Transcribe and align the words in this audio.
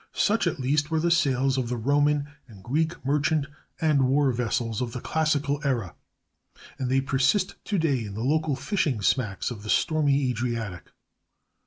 Such 0.13 0.47
at 0.47 0.59
least 0.59 0.89
were 0.89 0.99
the 0.99 1.11
sails 1.11 1.59
of 1.59 1.69
the 1.69 1.77
Roman 1.77 2.27
and 2.47 2.63
Greek 2.63 3.05
merchant 3.05 3.45
and 3.79 4.07
war 4.07 4.31
vessels 4.31 4.81
of 4.81 4.93
the 4.93 4.99
classical 4.99 5.61
era, 5.63 5.93
and 6.79 6.89
they 6.89 7.01
persist 7.01 7.53
to 7.65 7.77
day 7.77 8.05
in 8.05 8.15
the 8.15 8.23
local 8.23 8.55
fishing 8.55 9.03
smacks 9.03 9.51
of 9.51 9.61
the 9.61 9.69
stormy 9.69 10.27
Adriatic. 10.31 10.89